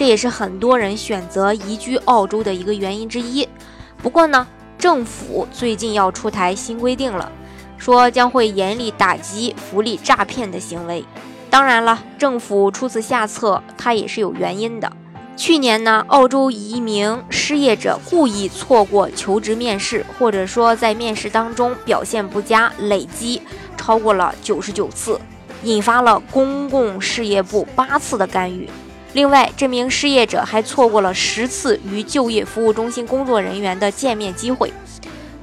[0.00, 3.46] 这也是很多人选择移居澳洲的一个原因之一。
[4.02, 4.46] 不过呢，
[4.78, 7.30] 政府最近要出台新规定了，
[7.76, 11.04] 说将会严厉打击福利诈骗的行为。
[11.50, 14.90] 当然了，政府出此下策，它也是有原因的。
[15.36, 23.42] 去年呢，澳洲一名失业者故意错过求职面试，或者说在面试当中表现不佳，累积
[23.76, 25.20] 超过了九十九次，
[25.62, 28.66] 引发了公共事业部八次的干预。
[29.12, 34.72] 另外，这名失业者还错过了十次与就业服务中心工作人员的见面机会。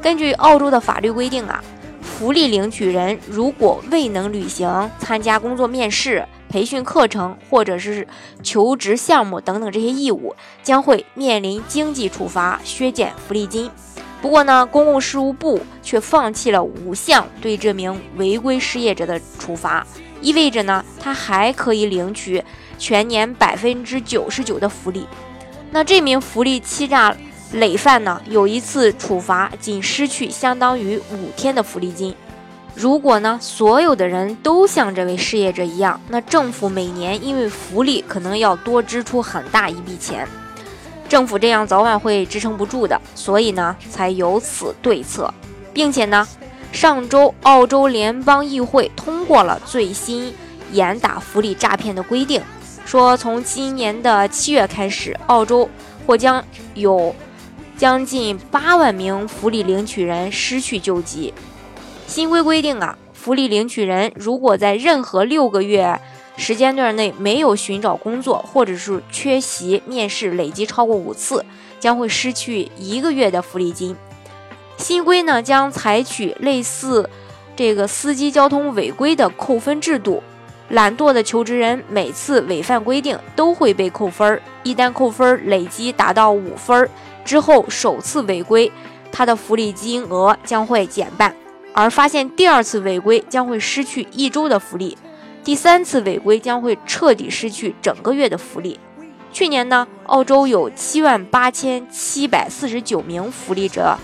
[0.01, 1.61] 根据澳洲的法律规定啊，
[2.01, 8.07] 福利领取人如果未能履行参加工作面试、培训课程或者是
[8.41, 10.33] 求职项目等等这些义务，
[10.63, 13.69] 将会面临经济处罚、削减福利金。
[14.21, 19.85] 不过呢，公共事务部却放弃了五项对这名违规失业者的处罚，
[20.21, 22.43] 意味着呢，他还可以领取。
[22.79, 25.07] 全年百分之九十九的福利，
[25.71, 27.17] 那这名福利欺诈
[27.53, 28.21] 累犯呢？
[28.29, 32.13] 有一次处罚仅失去相当于五天的福利金。
[32.75, 40.27] 如果呢，所有的人都像这位失业者一样，那政府每年因为福利可能要多支出很大一笔钱。
[41.09, 45.33] 政府这样早晚会支撑不住的，所以呢，才有此对策，
[45.73, 46.27] 并且呢，
[46.71, 50.33] 上周澳洲联邦议会通过了最新
[50.73, 52.41] 严打福利诈骗的规定。
[52.85, 55.69] 说，从今年的七月开始，澳洲
[56.05, 57.15] 或将有
[57.77, 61.33] 将近八万名福利领取人失去救济。
[62.05, 65.99] 新规规定啊，福利领取人如果在任何六个月
[66.37, 71.43] 时间段内没有寻找工作，或者是缺席面试累计超过五次，
[71.79, 73.95] 将会失去一个月的福利金。
[74.77, 77.09] 新规呢，将采取类似
[77.55, 80.21] 这个司机交通违规的扣分制度。
[80.69, 86.89] 懒惰的求职人每次违反规定都会被扣分儿，一旦扣分儿累积达到五分儿
[87.25, 88.71] 之后，首次违规，
[89.11, 91.31] 他的福利金额将会减半；
[91.73, 94.95] 而发现第二次违规，将会失去一周的福利；
[95.47, 98.77] 第三次违规将会彻底失去整个月的福利。
[99.31, 103.97] 去年呢，澳洲有七万八千七百四十九名福利者，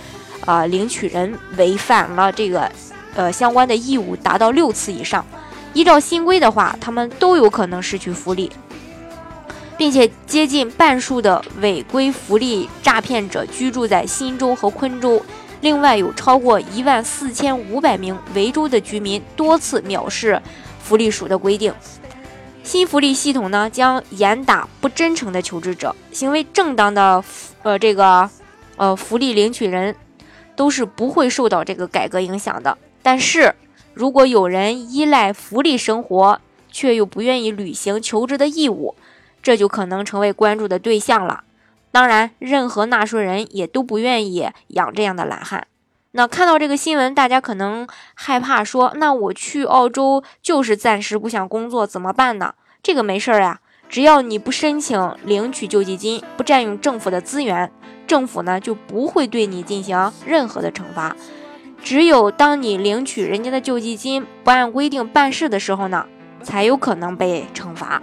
[0.46, 2.72] 呃，领取人违反了这个，
[3.14, 5.26] 呃，相关的义务达到六次以上。
[5.74, 8.50] 依照新规的话，他们都有可能失去福利，
[9.76, 15.22] 并且接近半数的违规福利诈骗者居住在新州和昆州。
[15.60, 20.42] 另外，有超过一万四千五百名维州的居民多次藐视
[20.84, 21.74] 福利署的规定。
[22.64, 27.24] 新福利系统呢，将严打不真诚的求职者，行为正当的
[27.64, 28.30] 呃这个
[28.76, 29.96] 呃福利领取人
[30.56, 32.78] 都是不会受到这个改革影响的。
[33.02, 33.56] 但是。
[33.96, 36.42] 如果有人依赖福利生活，
[36.72, 38.96] 却又不愿意履行求职的义务，
[39.44, 41.44] 这就可能成为关注的对象了。
[41.92, 45.68] 当然，任何纳税人也都不愿意养这样的懒汉。
[46.16, 52.54] 那看到这个新闻，大家可能害怕说：“那我去澳洲就是暂时不想工作，怎么办呢？”
[52.84, 57.72] 这个没事儿呀，只要你不申请领取救济金，不占用政府的资源，
[58.06, 61.16] 政府呢就不会对你进行任何的惩罚。
[61.84, 66.06] 只有当你领取人家的救济金不按规定办事的时候呢，
[66.44, 68.03] 才有可能被惩罚。